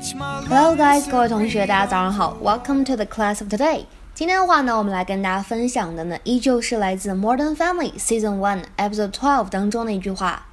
[0.00, 2.38] Hello, guys，各位同学，大家早上好。
[2.40, 3.86] Welcome to the class of today。
[4.14, 10.46] 今天的话呢，我们来跟大家分享的呢，依旧是来自《Modern Family》Season One Episode Twelve 当中的一句话，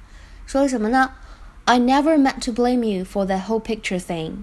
[0.46, 1.12] 说什么呢
[1.64, 4.42] ？I never meant to blame you for that whole picture thing.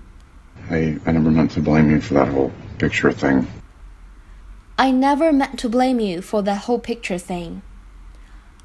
[0.70, 3.48] I I never meant to blame you for that whole picture thing.
[4.78, 7.62] I never meant to blame you for that whole picture thing.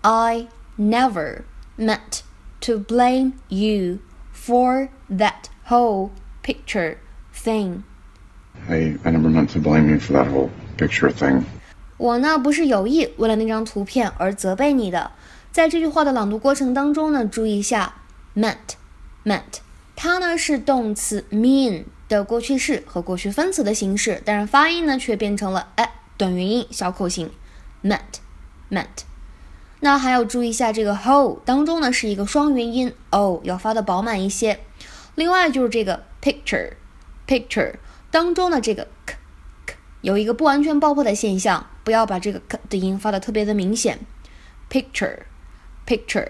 [0.02, 2.22] I never meant
[2.60, 3.98] to blame you
[4.32, 6.12] for that whole
[6.48, 6.96] picture
[7.34, 7.82] thing.
[8.70, 10.48] I, I never meant to blame you for that whole
[10.78, 11.42] picture thing.
[11.98, 15.10] 我呢不是有意为了那张图片而责备你的。
[15.52, 17.96] 在这句话的朗读过程当中呢，注意一下
[18.34, 18.76] meant
[19.24, 19.60] meant，
[19.94, 27.30] 它呢是动词 mean 的过去式和过去分词的形式，但是发音呢却变成了哎短元音小口型
[27.82, 27.98] meant
[28.70, 28.86] meant。
[29.80, 34.60] 那还要注意一下这个 whole 当中呢是一个双元音 o 要发的饱满一些。
[35.18, 36.74] 另外就是这个 picture
[37.26, 37.74] picture
[38.08, 39.16] 当中的这个 k
[39.66, 43.98] k 有一个不完全爆破的现象，不要把这个 k 的音发的特别的明显。
[44.70, 45.18] picture
[45.84, 46.28] picture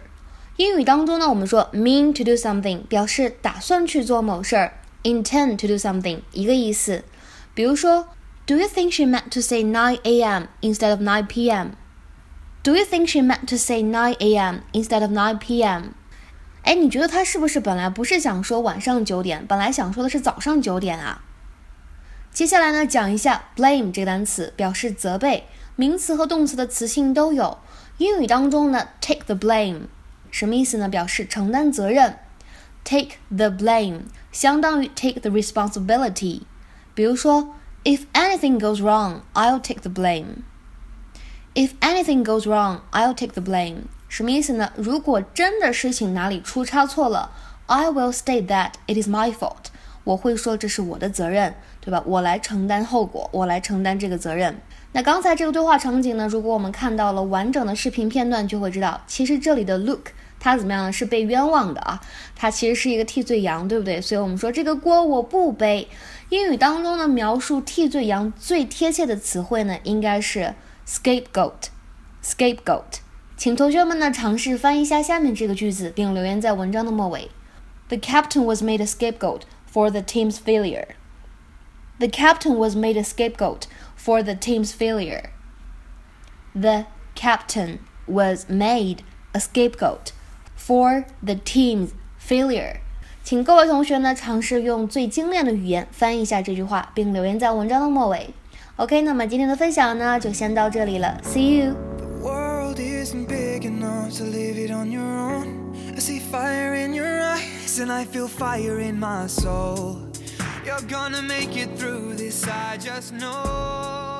[0.57, 7.05] 英语当中呢，我们说 mean to do something 表示打算去做某事儿，intend to do something 一个意思。
[7.53, 8.09] 比如说
[8.47, 10.45] ，Do you think she meant to say 9 a.m.
[10.63, 11.73] instead of 9 p.m.?
[12.63, 14.61] Do you think she meant to say 9 a.m.
[14.73, 15.91] instead of 9 p.m.?
[16.69, 21.23] 哎，你觉得他是不是本来不是想说晚上九点，本来想说的是早上九点啊？
[22.31, 25.45] 接下来呢，讲一下 blame 这个单词，表示责备，
[25.77, 27.57] 名词和动词的词性都有。
[27.97, 29.85] 英语当中呢，take the blame
[30.31, 30.91] 什么意思呢？
[30.91, 32.19] 表示承担责任。
[32.85, 36.43] take the blame 相当于 take the responsibility。
[36.93, 40.43] 比如说，If anything goes wrong, I'll take the blame.
[41.55, 43.85] If anything goes wrong, I'll take the blame.
[44.09, 44.73] 什么意思呢？
[44.77, 47.31] 如果真的事情哪里出差错了
[47.67, 49.67] ，I will state that it is my fault.
[50.05, 52.03] 我会说这是我的责任，对吧？
[52.07, 54.61] 我来承担后果，我来承担这个责任。
[54.93, 56.27] 那刚才这个对话场景呢？
[56.29, 60.93] 如果我们看到了完整的视频片段，就会知道，其实这里的 Luke 他怎么样呢？
[60.93, 62.01] 是被冤枉的啊，
[62.35, 64.01] 他其实是一个替罪羊，对不对？
[64.01, 65.89] 所以我们说这个锅我不背。
[66.31, 70.55] 英语当中呢，描述替罪羊最贴切的词汇呢，应该是
[70.89, 71.69] scapegoat,
[72.25, 73.01] scapegoat。
[73.37, 77.31] 请同学们呢尝试翻译一下下面这个句子，并留言在文章的末尾。
[77.89, 80.87] The captain was made a scapegoat for the team's failure.
[81.99, 83.65] The captain was made a scapegoat
[83.97, 85.31] for the team's failure.
[86.55, 89.01] The captain was made
[89.33, 90.13] a scapegoat
[90.57, 92.79] for the team's failure.
[93.23, 98.31] 请各位同学呢尝试用最精炼的语言翻译一下这句话，并留言在文章的末尾。
[98.79, 101.75] OK，那么今天的分享呢就先到这里了，See you。
[102.23, 105.75] world isn't big enough to leave it on your own.
[105.97, 109.97] I see fire in your eyes, and I feel fire in my soul.
[110.65, 114.18] You're gonna make it through this, I just know.